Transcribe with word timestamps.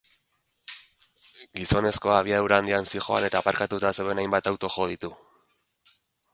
Gizonezkoa 1.59 2.15
abiadura 2.23 2.59
handian 2.63 2.89
zihoan 2.95 3.29
eta 3.29 3.43
aparkatuta 3.45 3.95
zeuden 4.01 4.25
hainbat 4.25 4.53
auto 4.53 4.73
jo 4.79 4.91
ditu. 4.95 5.15